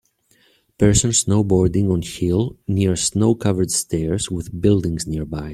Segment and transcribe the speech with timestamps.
[0.79, 5.49] Person snowboarding on hill near snow covered stairs with buildings nearby.